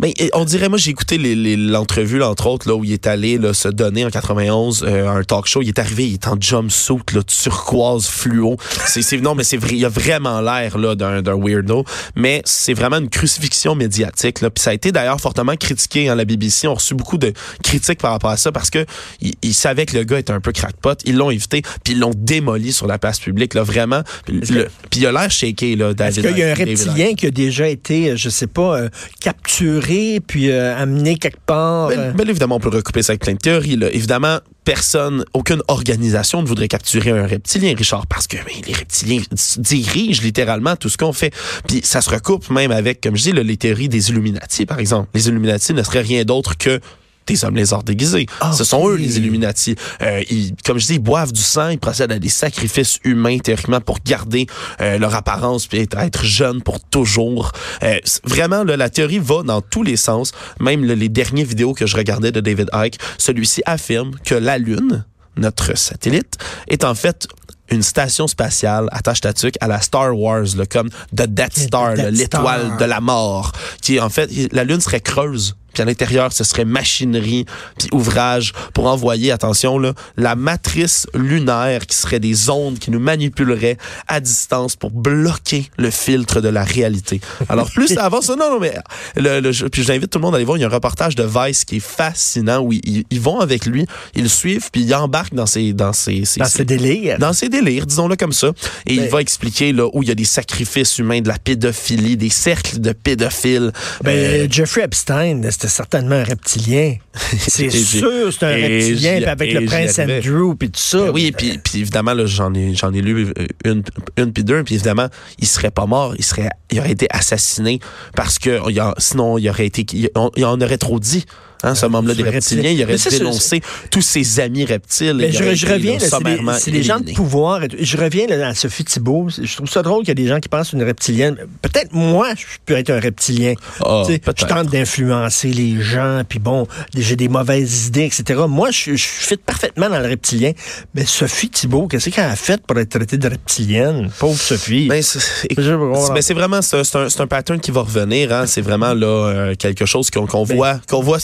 Mais 0.00 0.14
on 0.34 0.44
dirait, 0.44 0.68
moi, 0.68 0.78
j'ai 0.78 0.90
écouté 0.90 1.18
l'entrevue, 1.18 2.22
entre 2.22 2.46
autres, 2.46 2.68
là, 2.68 2.74
où 2.74 2.84
il 2.84 2.92
est 2.92 3.06
allé 3.06 3.38
là, 3.38 3.54
se 3.54 3.68
donner 3.68 4.04
en 4.04 4.10
91 4.10 4.84
euh, 4.84 5.08
un 5.08 5.22
talk 5.24 5.46
show. 5.46 5.62
Il 5.62 5.68
est 5.68 5.78
arrivé, 5.78 6.08
il 6.08 6.14
est 6.14 6.28
en 6.28 6.36
jumpsuit, 6.40 6.98
là, 7.14 7.22
turquoise, 7.22 8.06
fluo. 8.06 8.56
C'est, 8.86 9.20
non, 9.20 9.34
mais 9.34 9.44
c'est 9.44 9.56
vrai, 9.56 9.76
il 9.76 9.84
a 9.84 9.88
vraiment 9.88 10.40
l'air 10.40 10.78
là, 10.78 10.94
d'un, 10.94 11.22
weirdo. 11.22 11.84
Mais 12.14 12.42
c'est 12.44 12.74
vraiment 12.74 12.98
une 12.98 13.08
crucifixion 13.08 13.74
médiatique. 13.74 14.40
Là. 14.40 14.50
Puis 14.50 14.62
ça 14.62 14.70
a 14.70 14.74
été 14.74 14.92
d'ailleurs 14.92 15.20
fortement 15.20 15.56
critiqué. 15.56 16.08
Hein, 16.08 16.14
la 16.14 16.24
BBC 16.24 16.68
On 16.68 16.72
a 16.72 16.74
reçu 16.74 16.94
beaucoup 16.94 17.18
de 17.18 17.32
critiques 17.62 18.00
par 18.00 18.12
rapport 18.12 18.30
à 18.30 18.36
ça 18.36 18.52
parce 18.52 18.70
que 18.70 18.84
il, 19.20 19.54
savait 19.54 19.86
que 19.86 19.96
le 19.96 20.04
gars 20.04 20.18
était 20.18 20.32
un 20.32 20.40
peu 20.40 20.52
crackpot. 20.52 20.94
Ils 21.04 21.16
l'ont 21.16 21.30
évité, 21.30 21.62
puis 21.82 21.94
ils 21.94 21.98
l'ont 21.98 22.12
démoli 22.14 22.72
sur 22.72 22.86
la 22.86 22.98
place 22.98 23.18
publique, 23.18 23.54
là, 23.54 23.62
vraiment. 23.62 24.02
Puis 24.26 25.00
il 25.00 25.06
a 25.06 25.12
l'air 25.12 25.30
shaké, 25.30 25.76
là, 25.76 25.94
David. 25.94 26.24
Est-ce 26.24 26.34
qu'il 26.34 26.38
y 26.38 26.42
a 26.42 26.50
un 26.50 26.54
reptilien 26.54 27.14
qui 27.14 27.26
a 27.26 27.30
déjà 27.38 27.68
été, 27.68 28.10
euh, 28.10 28.16
je 28.16 28.28
sais 28.28 28.46
pas, 28.46 28.80
euh, 28.80 28.88
capturé 29.20 30.20
puis 30.26 30.50
euh, 30.50 30.76
amené 30.76 31.16
quelque 31.16 31.40
part. 31.46 31.90
Mais, 31.90 32.24
évidemment, 32.28 32.56
on 32.56 32.60
peut 32.60 32.68
recouper 32.68 33.02
ça 33.02 33.12
avec 33.12 33.22
plein 33.22 33.34
de 33.34 33.38
théories. 33.38 33.76
Là. 33.76 33.88
Évidemment, 33.92 34.40
personne, 34.64 35.24
aucune 35.34 35.62
organisation 35.68 36.42
ne 36.42 36.46
voudrait 36.46 36.68
capturer 36.68 37.10
un 37.10 37.26
reptilien, 37.26 37.74
Richard, 37.76 38.06
parce 38.06 38.26
que 38.26 38.36
les 38.66 38.72
reptiliens 38.72 39.22
dirigent 39.58 40.22
littéralement 40.22 40.76
tout 40.76 40.88
ce 40.88 40.98
qu'on 40.98 41.12
fait. 41.12 41.32
Puis 41.66 41.80
ça 41.84 42.00
se 42.00 42.10
recoupe 42.10 42.50
même 42.50 42.72
avec, 42.72 43.00
comme 43.00 43.16
je 43.16 43.30
dis, 43.30 43.32
les 43.32 43.56
théories 43.56 43.88
des 43.88 44.10
Illuminati, 44.10 44.66
par 44.66 44.80
exemple. 44.80 45.08
Les 45.14 45.28
Illuminati 45.28 45.72
ne 45.74 45.82
seraient 45.82 46.00
rien 46.00 46.24
d'autre 46.24 46.56
que 46.58 46.80
des 47.28 47.44
hommes 47.44 47.56
lézards 47.56 47.84
déguisés. 47.84 48.26
Ah, 48.40 48.52
Ce 48.52 48.64
sont 48.64 48.88
eux 48.88 48.96
les 48.96 49.18
Illuminati. 49.18 49.76
Euh, 50.02 50.22
ils, 50.30 50.54
comme 50.64 50.78
je 50.78 50.86
dis, 50.86 50.94
ils 50.94 50.98
boivent 50.98 51.32
du 51.32 51.40
sang, 51.40 51.68
ils 51.68 51.78
procèdent 51.78 52.12
à 52.12 52.18
des 52.18 52.28
sacrifices 52.28 52.98
humains 53.04 53.38
théoriquement 53.38 53.80
pour 53.80 53.98
garder 54.04 54.46
euh, 54.80 54.98
leur 54.98 55.14
apparence 55.14 55.66
puis 55.66 55.78
être, 55.78 55.98
être 55.98 56.24
jeunes 56.24 56.62
pour 56.62 56.80
toujours. 56.80 57.52
Euh, 57.82 57.98
vraiment, 58.24 58.64
là, 58.64 58.76
la 58.76 58.90
théorie 58.90 59.18
va 59.18 59.42
dans 59.42 59.60
tous 59.60 59.82
les 59.82 59.96
sens. 59.96 60.32
Même 60.60 60.84
les 60.84 61.08
dernières 61.08 61.46
vidéos 61.46 61.74
que 61.74 61.86
je 61.86 61.96
regardais 61.96 62.32
de 62.32 62.40
David 62.40 62.70
Icke, 62.72 62.98
celui-ci 63.18 63.62
affirme 63.66 64.12
que 64.24 64.34
la 64.34 64.58
Lune, 64.58 65.04
notre 65.36 65.76
satellite, 65.76 66.38
est 66.68 66.84
en 66.84 66.94
fait 66.94 67.28
une 67.70 67.82
station 67.82 68.26
spatiale 68.26 68.88
à 68.92 69.02
Tatuc 69.02 69.54
à 69.60 69.68
la 69.68 69.80
Star 69.80 70.18
Wars, 70.18 70.46
là, 70.56 70.64
comme 70.64 70.88
The 71.14 71.26
Death 71.26 71.58
Star, 71.58 71.94
l'étoile 71.94 72.76
de 72.78 72.84
la 72.84 73.00
mort, 73.00 73.52
qui 73.82 74.00
en 74.00 74.08
fait, 74.08 74.30
la 74.52 74.64
Lune 74.64 74.80
serait 74.80 75.00
creuse 75.00 75.56
puis 75.72 75.82
à 75.82 75.84
l'intérieur, 75.84 76.32
ce 76.32 76.44
serait 76.44 76.64
machinerie, 76.64 77.46
puis 77.78 77.88
ouvrage 77.92 78.52
pour 78.74 78.86
envoyer, 78.86 79.32
attention, 79.32 79.78
là, 79.78 79.92
la 80.16 80.34
matrice 80.34 81.06
lunaire 81.14 81.86
qui 81.86 81.96
serait 81.96 82.20
des 82.20 82.50
ondes 82.50 82.78
qui 82.78 82.90
nous 82.90 83.00
manipuleraient 83.00 83.78
à 84.06 84.20
distance 84.20 84.76
pour 84.76 84.90
bloquer 84.90 85.70
le 85.76 85.90
filtre 85.90 86.40
de 86.40 86.48
la 86.48 86.64
réalité. 86.64 87.20
Alors, 87.48 87.70
plus 87.70 87.88
ça 87.88 88.04
avance, 88.04 88.28
non, 88.28 88.36
non, 88.36 88.60
mais 88.60 88.74
le, 89.16 89.40
le, 89.40 89.68
puis 89.68 89.82
j'invite 89.82 90.10
tout 90.10 90.18
le 90.18 90.24
monde 90.24 90.34
à 90.34 90.36
aller 90.36 90.44
voir, 90.44 90.56
il 90.56 90.60
y 90.60 90.64
a 90.64 90.68
un 90.68 90.70
reportage 90.70 91.14
de 91.14 91.24
Vice 91.24 91.64
qui 91.64 91.76
est 91.76 91.80
fascinant 91.80 92.60
où 92.60 92.72
ils, 92.72 93.04
ils 93.10 93.20
vont 93.20 93.40
avec 93.40 93.66
lui, 93.66 93.86
ils 94.14 94.22
le 94.22 94.28
suivent, 94.28 94.70
puis 94.70 94.82
ils 94.82 94.94
embarquent 94.94 95.34
dans 95.34 95.46
ses... 95.46 95.72
Dans 95.72 95.92
ses, 95.92 96.24
dans 96.36 96.44
ses, 96.44 96.64
délires. 96.64 97.18
Dans 97.18 97.32
ses 97.32 97.48
délires, 97.48 97.86
disons-le 97.86 98.16
comme 98.16 98.32
ça. 98.32 98.52
Et 98.86 98.94
il 98.94 99.08
va 99.08 99.20
expliquer 99.20 99.72
là 99.72 99.88
où 99.92 100.02
il 100.02 100.08
y 100.08 100.12
a 100.12 100.14
des 100.14 100.24
sacrifices 100.24 100.98
humains, 100.98 101.20
de 101.20 101.28
la 101.28 101.38
pédophilie, 101.38 102.16
des 102.16 102.30
cercles 102.30 102.80
de 102.80 102.92
pédophiles. 102.92 103.72
Ben, 104.02 104.10
euh, 104.10 104.46
Jeffrey 104.50 104.82
Epstein, 104.82 105.42
c'était 105.58 105.72
certainement 105.72 106.14
un 106.14 106.22
reptilien. 106.22 106.94
C'est 107.36 107.68
sûr, 107.68 108.32
c'est 108.32 108.44
un 108.44 108.54
reptilien, 108.54 109.20
avec 109.26 109.52
le 109.52 109.66
prince 109.66 109.98
Andrew, 109.98 110.54
puis 110.54 110.70
tout 110.70 110.78
ça. 110.78 111.06
Ben 111.06 111.10
oui, 111.10 111.32
puis, 111.36 111.58
puis 111.58 111.80
évidemment, 111.80 112.14
j'en 112.26 112.54
ai, 112.54 112.76
j'en 112.76 112.92
ai 112.92 113.02
lu 113.02 113.32
une, 113.64 113.82
une 114.16 114.32
puis 114.32 114.44
deux, 114.44 114.62
puis 114.62 114.76
évidemment, 114.76 115.08
il 115.40 115.48
serait 115.48 115.72
pas 115.72 115.86
mort, 115.86 116.14
il 116.16 116.24
serait, 116.24 116.48
il 116.70 116.78
aurait 116.78 116.92
été 116.92 117.08
assassiné 117.10 117.80
parce 118.14 118.38
que 118.38 118.60
sinon, 118.98 119.36
il 119.36 119.48
aurait 119.48 119.66
été, 119.66 119.84
il, 119.92 120.10
il 120.36 120.44
en 120.44 120.60
aurait 120.60 120.78
trop 120.78 121.00
dit. 121.00 121.24
Hein, 121.62 121.74
ce 121.74 121.86
membre-là 121.86 122.14
des 122.14 122.22
reptiliens, 122.22 122.70
il 122.70 122.82
aurait 122.84 122.96
dénoncé 123.10 123.60
tous 123.90 124.02
ses 124.02 124.40
amis 124.40 124.64
reptiles. 124.64 125.16
Mais 125.16 125.32
je, 125.32 125.66
reviens, 125.66 125.98
c'est 125.98 126.70
des, 126.70 126.82
gens 126.82 127.00
de 127.00 127.12
pouvoir. 127.12 127.62
Je 127.78 127.96
reviens 127.96 128.28
à 128.28 128.54
Sophie 128.54 128.84
Thibault. 128.84 129.28
Je 129.28 129.56
trouve 129.56 129.68
ça 129.68 129.82
drôle 129.82 130.00
qu'il 130.00 130.08
y 130.08 130.12
a 130.12 130.14
des 130.14 130.26
gens 130.26 130.40
qui 130.40 130.48
pensent 130.48 130.72
une 130.72 130.82
reptilienne. 130.82 131.36
Peut-être 131.62 131.92
moi, 131.92 132.28
je 132.36 132.44
peux 132.64 132.74
être 132.74 132.90
un 132.90 133.00
reptilien. 133.00 133.54
Ah, 133.84 134.04
je 134.06 134.44
tente 134.44 134.68
d'influencer 134.68 135.48
les 135.48 135.80
gens, 135.82 136.22
puis 136.28 136.38
bon, 136.38 136.66
j'ai 136.94 137.16
des 137.16 137.28
mauvaises 137.28 137.86
idées, 137.86 138.04
etc. 138.04 138.40
Moi, 138.48 138.70
je, 138.70 138.94
je 138.94 139.06
fit 139.06 139.36
parfaitement 139.36 139.88
dans 139.88 139.98
le 139.98 140.08
reptilien. 140.08 140.52
Mais 140.94 141.04
Sophie 141.04 141.50
Thibault, 141.50 141.88
qu'est-ce 141.88 142.10
qu'elle 142.10 142.24
a 142.24 142.36
fait 142.36 142.60
pour 142.62 142.78
être 142.78 142.90
traitée 142.90 143.18
de 143.18 143.28
reptilienne? 143.28 144.10
Pauvre 144.18 144.40
Sophie. 144.40 144.88
Mais 144.88 145.02
c'est 145.02 146.34
vraiment, 146.34 146.62
c'est 146.62 146.96
un, 146.96 147.06
un, 147.18 147.26
pattern 147.26 147.60
qui 147.60 147.70
va 147.70 147.80
revenir. 147.80 148.32
Hein. 148.32 148.46
C'est 148.46 148.60
vraiment 148.60 148.94
là 148.94 149.06
euh, 149.06 149.54
quelque 149.54 149.86
chose 149.86 150.10
qu'on 150.10 150.44
ben 150.44 150.56
voit, 150.56 150.80
qu'on 150.88 151.02
voit 151.02 151.18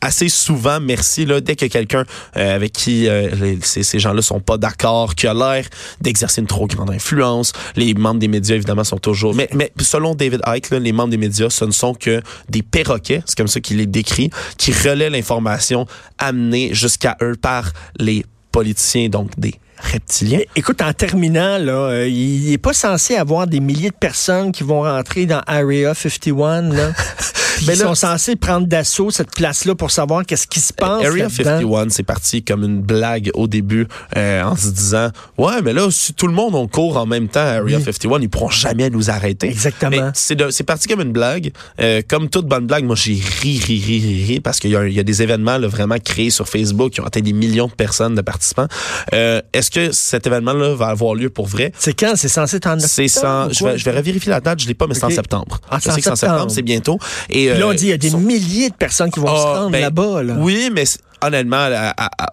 assez 0.00 0.28
souvent, 0.28 0.80
merci, 0.80 1.24
là, 1.24 1.40
dès 1.40 1.56
que 1.56 1.66
quelqu'un 1.66 2.04
euh, 2.36 2.54
avec 2.54 2.72
qui 2.72 3.08
euh, 3.08 3.56
ces, 3.62 3.82
ces 3.82 3.98
gens-là 3.98 4.22
sont 4.22 4.40
pas 4.40 4.56
d'accord, 4.56 5.14
qui 5.14 5.26
a 5.26 5.34
l'air 5.34 5.66
d'exercer 6.00 6.40
une 6.40 6.46
trop 6.46 6.66
grande 6.66 6.90
influence, 6.90 7.52
les 7.76 7.94
membres 7.94 8.20
des 8.20 8.28
médias, 8.28 8.56
évidemment, 8.56 8.84
sont 8.84 8.98
toujours... 8.98 9.34
Mais, 9.34 9.48
mais 9.52 9.72
selon 9.80 10.14
David 10.14 10.40
Icke, 10.46 10.70
là, 10.70 10.78
les 10.78 10.92
membres 10.92 11.10
des 11.10 11.16
médias, 11.16 11.50
ce 11.50 11.64
ne 11.64 11.70
sont 11.70 11.94
que 11.94 12.22
des 12.48 12.62
perroquets, 12.62 13.22
c'est 13.26 13.36
comme 13.36 13.48
ça 13.48 13.60
qu'il 13.60 13.80
est 13.80 13.86
décrit, 13.86 14.30
qui 14.58 14.72
relaient 14.72 15.10
l'information 15.10 15.86
amenée 16.18 16.74
jusqu'à 16.74 17.16
eux 17.22 17.36
par 17.40 17.72
les 17.98 18.24
politiciens, 18.52 19.08
donc 19.08 19.38
des 19.38 19.54
reptiliens. 19.78 20.40
Écoute, 20.54 20.82
en 20.82 20.92
terminant, 20.92 21.58
là, 21.58 21.72
euh, 21.72 22.08
il 22.08 22.50
n'est 22.50 22.58
pas 22.58 22.72
censé 22.72 23.16
avoir 23.16 23.46
des 23.46 23.60
milliers 23.60 23.90
de 23.90 23.94
personnes 23.94 24.52
qui 24.52 24.62
vont 24.62 24.82
rentrer 24.82 25.26
dans 25.26 25.40
Area 25.46 25.94
51. 25.94 26.62
Là. 26.72 26.92
Mais 27.66 27.74
ils 27.74 27.80
sont 27.80 27.94
censés 27.94 28.36
prendre 28.36 28.66
d'assaut 28.66 29.10
cette 29.10 29.30
place-là 29.30 29.74
pour 29.74 29.90
savoir 29.90 30.24
qu'est-ce 30.24 30.46
qui 30.46 30.60
se 30.60 30.72
passe. 30.72 31.04
Area 31.04 31.28
51, 31.28 31.88
c'est 31.90 32.02
parti 32.02 32.42
comme 32.42 32.64
une 32.64 32.80
blague 32.80 33.30
au 33.34 33.46
début 33.46 33.86
euh, 34.16 34.42
en 34.42 34.56
se 34.56 34.68
disant 34.68 35.10
Ouais, 35.38 35.62
mais 35.62 35.72
là, 35.72 35.88
si 35.90 36.14
tout 36.14 36.26
le 36.26 36.32
monde 36.32 36.54
on 36.54 36.68
court 36.68 36.96
en 36.96 37.06
même 37.06 37.28
temps 37.28 37.40
à 37.40 37.60
Area 37.60 37.80
51, 37.80 38.20
ils 38.20 38.28
pourront 38.28 38.50
jamais 38.50 38.90
nous 38.90 39.10
arrêter. 39.10 39.48
Exactement. 39.48 40.10
C'est 40.14 40.64
parti 40.64 40.88
comme 40.88 41.00
une 41.00 41.12
blague. 41.12 41.52
Euh, 41.80 42.02
comme 42.06 42.28
toute 42.28 42.46
bonne 42.46 42.66
blague, 42.66 42.84
moi, 42.84 42.96
j'ai 42.96 43.14
ri, 43.14 43.58
ri, 43.58 43.80
ri, 43.80 44.00
ri, 44.00 44.24
ri, 44.24 44.40
parce 44.40 44.58
qu'il 44.58 44.70
y, 44.70 44.94
y, 44.94 45.00
a 45.00 45.02
des 45.02 45.22
événements 45.22 45.58
là, 45.58 45.68
vraiment 45.68 45.96
créés 46.02 46.30
sur 46.30 46.48
Facebook 46.48 46.92
qui 46.92 47.00
ont 47.00 47.04
atteint 47.06 47.20
des 47.20 47.32
millions 47.32 47.66
de 47.66 47.72
personnes, 47.72 48.14
de 48.14 48.22
participants. 48.22 48.66
Euh, 49.12 49.40
Est-ce 49.52 49.70
que 49.70 49.92
cet 49.92 50.26
événement-là 50.26 50.74
va 50.74 50.88
avoir 50.88 51.14
lieu 51.14 51.30
pour 51.30 51.46
vrai? 51.46 51.72
C'est 51.78 51.94
quand? 51.94 52.14
C'est 52.16 52.28
censé 52.28 52.56
être 52.56 52.66
en 52.66 52.78
je 52.78 53.64
vais, 53.64 53.78
je 53.78 53.84
vais 53.84 53.90
revérifier 53.90 54.30
la 54.30 54.40
date, 54.40 54.60
je 54.60 54.68
l'ai 54.68 54.74
pas, 54.74 54.86
mais 54.86 54.94
c'est 54.94 55.04
en 55.04 55.10
septembre. 55.10 55.60
Ah, 55.70 55.78
c'est 55.80 55.90
en 56.08 56.16
septembre, 56.16 56.50
c'est 56.50 56.62
bientôt. 56.62 56.98
Et, 57.30 57.45
là, 57.54 57.66
on 57.66 57.74
dit 57.74 57.86
il 57.86 57.90
y 57.90 57.92
a 57.92 57.98
des 57.98 58.10
milliers 58.10 58.70
de 58.70 58.74
personnes 58.74 59.10
qui 59.10 59.20
vont 59.20 59.26
se 59.26 59.46
ah, 59.46 59.58
rendre 59.60 59.70
ben, 59.70 59.80
là-bas. 59.80 60.22
Oui, 60.38 60.70
mais 60.72 60.84
honnêtement, 61.22 61.68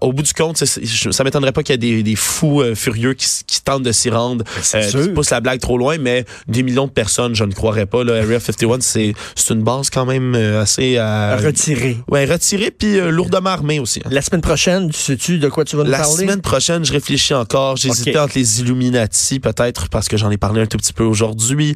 au 0.02 0.14
bout 0.14 0.24
du 0.24 0.34
compte, 0.34 0.58
ça 0.58 1.24
m'étonnerait 1.24 1.52
pas 1.52 1.64
qu'il 1.64 1.84
y 1.84 2.00
ait 2.00 2.04
des, 2.04 2.16
fous 2.16 2.62
euh, 2.62 2.76
furieux 2.76 3.14
qui, 3.14 3.62
tentent 3.64 3.84
de 3.84 3.92
s'y 3.92 4.10
rendre, 4.10 4.44
euh, 4.76 4.90
qui 4.90 5.10
poussent 5.10 5.30
la 5.30 5.40
blague 5.40 5.60
trop 5.60 5.78
loin, 5.78 5.98
mais 5.98 6.26
des 6.48 6.64
millions 6.64 6.88
de 6.88 6.92
personnes, 6.92 7.36
je 7.36 7.44
ne 7.44 7.54
croirais 7.54 7.86
pas. 7.86 8.04
Là, 8.04 8.22
Area 8.22 8.40
51, 8.40 8.80
c'est 8.82 9.14
une 9.50 9.64
base 9.64 9.90
quand 9.90 10.06
même 10.06 10.36
euh, 10.36 10.62
assez... 10.62 11.00
retirée. 11.00 11.98
Ouais, 12.10 12.26
retirée, 12.26 12.72
puis 12.72 13.00
lourdement 13.12 13.52
armée 13.52 13.80
aussi. 13.80 14.02
Hein. 14.04 14.10
La 14.12 14.22
semaine 14.22 14.42
prochaine, 14.42 14.92
sais-tu 14.92 15.40
de 15.40 15.50
quoi 15.50 15.66
tu 15.66 15.76
vas 15.76 15.84
nous 15.84 15.92
parler? 15.92 16.06
La 16.06 16.18
semaine 16.18 16.42
prochaine, 16.42 16.86
je 16.86 16.92
réfléchis 16.92 17.34
encore. 17.34 17.78
J'hésitais 17.78 18.18
entre 18.18 18.34
les 18.36 18.62
Illuminati, 18.62 19.40
peut-être, 19.40 19.90
parce 19.90 20.08
que 20.08 20.18
j'en 20.18 20.32
ai 20.32 20.38
parlé 20.38 20.62
un 20.62 20.66
tout 20.66 20.78
petit 20.78 20.94
peu 20.94 21.04
aujourd'hui. 21.04 21.76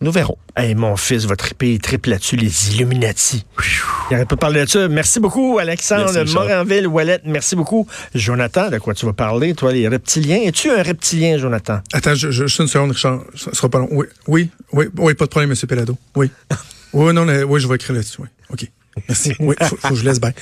nous 0.00 0.12
verrons. 0.12 0.38
Hey, 0.56 0.74
mon 0.74 0.96
fils 0.96 1.24
va 1.24 1.36
triper, 1.36 1.78
triple 1.78 2.10
là-dessus, 2.10 2.34
les 2.34 2.74
Illuminati. 2.74 3.44
Il 4.10 4.26
pas 4.26 4.36
parler 4.36 4.64
de 4.64 4.68
ça. 4.68 4.88
Merci 4.88 5.20
beaucoup, 5.20 5.58
Alexandre 5.58 6.07
Morinville, 6.12 6.86
Wallet. 6.86 7.20
Merci 7.24 7.56
beaucoup. 7.56 7.86
Jonathan, 8.14 8.70
de 8.70 8.78
quoi 8.78 8.94
tu 8.94 9.06
vas 9.06 9.12
parler, 9.12 9.54
toi, 9.54 9.72
les 9.72 9.88
reptiliens? 9.88 10.40
Es-tu 10.44 10.70
un 10.70 10.82
reptilien, 10.82 11.38
Jonathan? 11.38 11.80
Attends, 11.92 12.14
je, 12.14 12.30
je, 12.30 12.44
une 12.62 12.68
seconde, 12.68 12.92
Richard. 12.92 13.20
Ça 13.34 13.52
sera 13.52 13.68
pas 13.68 13.78
long. 13.78 13.88
Oui, 13.90 14.06
oui, 14.26 14.50
oui, 14.72 14.86
oui 14.96 15.14
pas 15.14 15.24
de 15.24 15.30
problème, 15.30 15.50
M. 15.50 15.56
Pelado. 15.68 15.96
Oui. 16.16 16.30
oui, 16.92 17.12
non, 17.12 17.26
oui, 17.26 17.60
je 17.60 17.68
vais 17.68 17.74
écrire 17.76 17.96
là-dessus. 17.96 18.20
Oui. 18.20 18.28
OK. 18.50 18.70
Merci. 19.08 19.32
Oui, 19.38 19.54
faut, 19.60 19.76
faut 19.76 19.88
que 19.88 19.94
je 19.94 20.04
laisse 20.04 20.20
bien. 20.20 20.32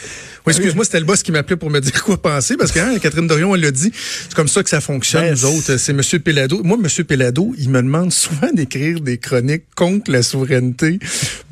Oui, 0.46 0.52
excuse-moi, 0.52 0.84
c'était 0.84 1.00
le 1.00 1.06
boss 1.06 1.25
qui 1.25 1.32
m'appelait 1.32 1.56
pour 1.56 1.70
me 1.70 1.80
dire 1.80 2.04
quoi 2.04 2.20
penser, 2.22 2.56
parce 2.56 2.70
que 2.70 2.78
hein, 2.78 2.96
Catherine 3.00 3.26
Dorion, 3.26 3.54
elle 3.56 3.62
l'a 3.62 3.72
dit, 3.72 3.90
c'est 3.92 4.34
comme 4.34 4.46
ça 4.46 4.62
que 4.62 4.70
ça 4.70 4.80
fonctionne, 4.80 5.30
nous 5.30 5.44
autres. 5.44 5.76
C'est 5.76 5.90
M. 5.90 6.00
Pelado. 6.22 6.62
Moi, 6.62 6.78
M. 6.80 7.04
Pelado, 7.04 7.52
il 7.58 7.70
me 7.70 7.82
demande 7.82 8.12
souvent 8.12 8.52
d'écrire 8.52 9.00
des 9.00 9.18
chroniques 9.18 9.64
contre 9.75 10.10
la 10.12 10.22
souveraineté, 10.22 11.00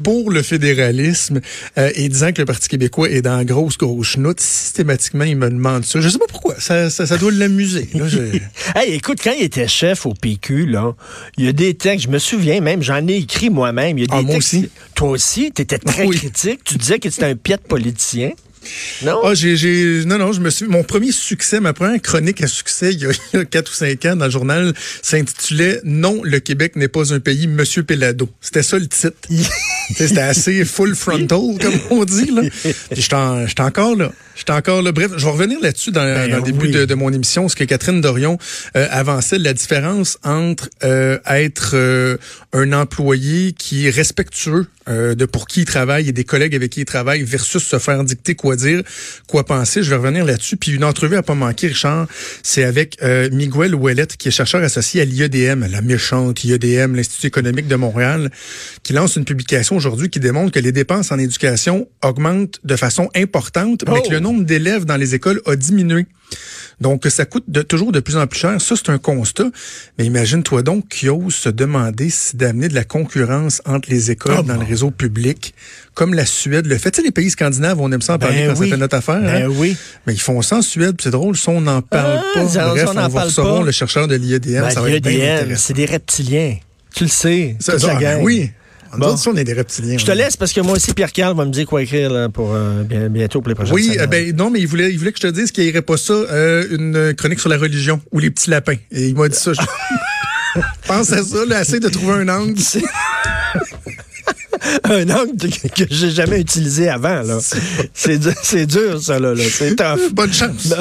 pour 0.02 0.30
le 0.30 0.42
fédéralisme, 0.42 1.40
euh, 1.78 1.90
et 1.94 2.08
disant 2.08 2.32
que 2.32 2.42
le 2.42 2.46
Parti 2.46 2.68
québécois 2.68 3.10
est 3.10 3.22
dans 3.22 3.42
grosse, 3.44 3.78
grosse 3.78 4.06
chenoute. 4.06 4.40
Systématiquement, 4.40 5.24
il 5.24 5.36
me 5.36 5.50
demande 5.50 5.84
ça. 5.84 6.00
Je 6.00 6.08
sais 6.08 6.18
pas 6.18 6.26
pourquoi. 6.28 6.54
Ça, 6.58 6.88
ça, 6.88 7.06
ça 7.06 7.16
doit 7.16 7.32
l'amuser. 7.32 7.88
hey, 8.76 8.94
écoute, 8.94 9.18
quand 9.22 9.32
il 9.36 9.42
était 9.42 9.68
chef 9.68 10.06
au 10.06 10.14
PQ, 10.14 10.66
là, 10.66 10.94
il 11.36 11.46
y 11.46 11.48
a 11.48 11.52
des 11.52 11.74
textes, 11.74 12.06
je 12.06 12.10
me 12.10 12.18
souviens 12.18 12.60
même, 12.60 12.82
j'en 12.82 13.06
ai 13.08 13.16
écrit 13.16 13.50
moi-même. 13.50 13.98
Il 13.98 14.02
y 14.02 14.04
a 14.04 14.14
ah, 14.14 14.20
des 14.20 14.26
moi 14.26 14.36
aussi. 14.36 14.70
Toi 14.94 15.10
aussi, 15.10 15.52
tu 15.52 15.62
étais 15.62 15.78
très 15.78 16.06
critique. 16.08 16.64
Tu 16.64 16.76
disais 16.76 16.98
que 16.98 17.10
c'était 17.10 17.26
un 17.26 17.36
pied 17.36 17.56
de 17.56 17.62
politicien. 17.62 18.32
Non? 19.02 19.20
Ah, 19.24 19.34
j'ai, 19.34 20.04
non, 20.06 20.18
non, 20.18 20.32
je 20.32 20.40
me 20.40 20.50
suis, 20.50 20.66
mon 20.66 20.82
premier 20.82 21.12
succès, 21.12 21.60
ma 21.60 21.72
première 21.72 22.00
chronique 22.00 22.42
à 22.42 22.46
succès, 22.46 22.94
il 22.94 23.00
y 23.00 23.36
a, 23.36 23.44
quatre 23.50 23.70
ou 23.70 23.74
cinq 23.74 24.04
ans 24.06 24.16
dans 24.16 24.24
le 24.24 24.30
journal, 24.30 24.72
s'intitulait 25.02 25.80
Non, 25.84 26.20
le 26.22 26.40
Québec 26.40 26.76
n'est 26.76 26.88
pas 26.88 27.12
un 27.12 27.20
pays, 27.20 27.46
Monsieur 27.46 27.82
Pelado. 27.82 28.28
C'était 28.40 28.62
ça 28.62 28.78
le 28.78 28.86
titre. 28.86 29.16
C'était 29.94 30.20
assez 30.20 30.64
full 30.64 30.94
frontal, 30.94 31.58
comme 31.60 31.78
on 31.90 32.04
dit, 32.04 32.30
là. 32.30 32.42
J'étais 32.92 33.60
encore 33.62 33.96
là. 33.96 34.10
J'étais 34.36 34.52
encore 34.52 34.82
là. 34.82 34.92
Bref, 34.92 35.12
je 35.16 35.24
vais 35.24 35.30
revenir 35.30 35.60
là-dessus 35.60 35.92
dans, 35.92 36.02
ben 36.02 36.36
le 36.36 36.42
début 36.42 36.68
de, 36.68 36.94
mon 36.94 37.12
émission, 37.12 37.48
ce 37.48 37.56
que 37.56 37.64
Catherine 37.64 38.00
Dorion 38.00 38.38
euh, 38.76 38.86
avançait, 38.90 39.38
la 39.38 39.52
différence 39.52 40.18
entre 40.24 40.68
euh, 40.82 41.18
être 41.26 41.72
euh, 41.74 42.16
un 42.52 42.72
employé 42.72 43.52
qui 43.52 43.86
est 43.86 43.90
respectueux 43.90 44.66
de 44.86 45.24
pour 45.24 45.46
qui 45.46 45.60
il 45.60 45.64
travaille 45.64 46.10
et 46.10 46.12
des 46.12 46.24
collègues 46.24 46.54
avec 46.54 46.72
qui 46.72 46.80
il 46.80 46.84
travaille 46.84 47.22
versus 47.22 47.64
se 47.64 47.78
faire 47.78 48.04
dicter 48.04 48.34
quoi 48.34 48.54
dire, 48.54 48.82
quoi 49.26 49.46
penser. 49.46 49.82
Je 49.82 49.88
vais 49.88 49.96
revenir 49.96 50.26
là-dessus. 50.26 50.58
Puis 50.58 50.72
une 50.72 50.84
entrevue 50.84 51.16
à 51.16 51.22
pas 51.22 51.34
manquer, 51.34 51.68
Richard, 51.68 52.06
c'est 52.42 52.64
avec 52.64 52.98
Miguel 53.32 53.74
Ouellette, 53.74 54.18
qui 54.18 54.28
est 54.28 54.30
chercheur 54.30 54.62
associé 54.62 55.00
à 55.00 55.06
l'IEDM, 55.06 55.64
la 55.70 55.80
méchante 55.80 56.44
IEDM, 56.44 56.96
l'Institut 56.96 57.28
économique 57.28 57.66
de 57.66 57.76
Montréal, 57.76 58.30
qui 58.82 58.92
lance 58.92 59.16
une 59.16 59.24
publication 59.24 59.73
aujourd'hui 59.74 60.10
qui 60.10 60.20
démontre 60.20 60.52
que 60.52 60.60
les 60.60 60.72
dépenses 60.72 61.12
en 61.12 61.18
éducation 61.18 61.88
augmentent 62.02 62.60
de 62.64 62.76
façon 62.76 63.08
importante, 63.14 63.84
mais 63.88 64.02
que 64.02 64.10
le 64.10 64.18
oh! 64.18 64.20
nombre 64.20 64.44
d'élèves 64.44 64.84
dans 64.84 64.96
les 64.96 65.14
écoles 65.14 65.40
a 65.46 65.56
diminué. 65.56 66.06
Donc, 66.80 67.06
ça 67.08 67.24
coûte 67.24 67.44
de, 67.48 67.62
toujours 67.62 67.92
de 67.92 68.00
plus 68.00 68.16
en 68.16 68.26
plus 68.26 68.40
cher. 68.40 68.60
Ça, 68.60 68.74
c'est 68.76 68.90
un 68.90 68.98
constat. 68.98 69.46
Mais 69.98 70.04
imagine-toi 70.04 70.62
donc 70.62 70.88
qui 70.88 71.08
ose 71.08 71.34
se 71.34 71.48
demander 71.48 72.10
si 72.10 72.36
d'amener 72.36 72.68
de 72.68 72.74
la 72.74 72.84
concurrence 72.84 73.62
entre 73.64 73.90
les 73.90 74.10
écoles 74.10 74.36
ah 74.38 74.42
dans 74.42 74.56
le 74.56 74.64
réseau 74.64 74.90
public, 74.90 75.54
comme 75.94 76.14
la 76.14 76.26
Suède 76.26 76.66
le 76.66 76.76
fait. 76.78 76.90
Tu 76.90 77.00
sais, 77.00 77.06
les 77.06 77.12
pays 77.12 77.30
scandinaves, 77.30 77.80
on 77.80 77.92
aime 77.92 78.02
ça 78.02 78.14
en 78.14 78.18
parler 78.18 78.46
ben 78.46 78.48
quand 78.54 78.62
ça 78.62 78.66
fait 78.66 78.76
notre 78.76 78.96
affaire. 78.96 79.20
Ben 79.20 79.44
hein? 79.44 79.48
oui. 79.48 79.76
Mais 80.06 80.14
ils 80.14 80.20
font 80.20 80.42
ça 80.42 80.56
en 80.56 80.62
Suède, 80.62 80.96
c'est 81.00 81.10
drôle. 81.10 81.36
Ça, 81.36 81.52
on 81.52 81.60
n'en 81.60 81.82
parle 81.82 82.20
ah, 82.20 82.24
pas. 82.34 82.44
Bref, 82.44 82.88
on, 82.88 82.98
on 82.98 83.08
va 83.08 83.24
recevoir 83.24 83.62
le 83.62 83.72
chercheur 83.72 84.08
de 84.08 84.16
l'IEDM. 84.16 84.60
Ben, 84.60 84.70
ça 84.70 84.80
va 84.80 84.90
être 84.90 85.08
c'est 85.56 85.74
des 85.74 85.86
reptiliens. 85.86 86.56
Tu 86.94 87.04
le 87.04 87.10
sais. 87.10 87.56
Ça, 87.60 87.78
ça, 87.78 87.98
oui. 88.20 88.50
Bon. 88.98 89.16
on 89.26 89.36
est 89.36 89.44
des 89.44 89.52
reptiliens. 89.52 89.98
Je 89.98 90.04
te 90.04 90.12
laisse 90.12 90.36
parce 90.36 90.52
que 90.52 90.60
moi 90.60 90.74
aussi, 90.74 90.92
Pierre 90.94 91.12
Carl 91.12 91.36
va 91.36 91.44
me 91.44 91.50
dire 91.50 91.66
quoi 91.66 91.82
écrire 91.82 92.10
là, 92.10 92.28
pour 92.28 92.54
euh, 92.54 92.82
bientôt 93.08 93.40
pour 93.40 93.48
les 93.48 93.54
prochaines 93.54 93.74
Oui, 93.74 93.96
euh, 93.98 94.06
ben 94.06 94.34
non, 94.36 94.50
mais 94.50 94.60
il 94.60 94.66
voulait, 94.66 94.90
il 94.90 94.98
voulait 94.98 95.12
que 95.12 95.18
je 95.22 95.28
te 95.28 95.32
dise 95.32 95.52
qu'il 95.52 95.64
irait 95.64 95.82
pas 95.82 95.96
ça, 95.96 96.12
euh, 96.12 96.66
une 96.70 97.14
chronique 97.14 97.40
sur 97.40 97.48
la 97.48 97.58
religion 97.58 98.00
ou 98.12 98.18
les 98.18 98.30
petits 98.30 98.50
lapins. 98.50 98.76
Et 98.90 99.08
il 99.08 99.14
m'a 99.14 99.28
dit 99.28 99.38
ça. 99.38 99.52
Pense 100.86 101.12
à 101.12 101.22
ça, 101.22 101.44
là, 101.46 101.62
essaye 101.62 101.80
de 101.80 101.88
trouver 101.88 102.14
un 102.14 102.28
angle. 102.28 102.54
un 104.84 105.10
angle 105.10 105.36
que, 105.74 105.84
j'ai 105.90 106.10
jamais 106.10 106.40
utilisé 106.40 106.88
avant. 106.88 107.22
là. 107.22 107.38
C'est 107.92 108.18
dur, 108.18 108.32
dur, 108.66 109.02
ça. 109.02 109.18
Là, 109.18 109.34
C'est 109.36 109.76
tough. 109.76 110.12
Bonne 110.12 110.32
chance. 110.32 110.72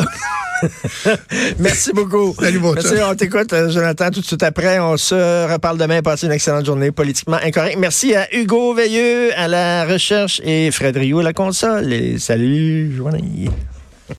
Merci 1.60 1.92
beaucoup. 1.94 2.36
Salut, 2.40 2.60
bon 2.60 2.74
Merci, 2.74 2.94
on 3.10 3.16
t'écoute, 3.16 3.54
euh, 3.54 3.70
Jonathan, 3.70 4.10
tout 4.12 4.22
de 4.22 4.26
suite 4.26 4.44
après. 4.44 4.80
On 4.80 4.98
se 4.98 5.52
reparle 5.52 5.78
demain. 5.78 6.02
Passez 6.02 6.28
une 6.28 6.34
excellente 6.34 6.66
journée 6.66 6.92
politiquement 6.92 7.38
incorrecte. 7.42 7.78
Merci 7.78 8.16
à 8.16 8.28
Hugo 8.34 8.74
Veilleux 8.74 9.32
à 9.38 9.48
la 9.48 9.86
recherche 9.86 10.42
et 10.44 10.72
Fred 10.72 10.98
Rio 10.98 11.20
à 11.20 11.24
la 11.24 11.34
console. 11.34 11.92
Et 11.94 12.18
salut, 12.20 12.96
journée. 12.96 13.50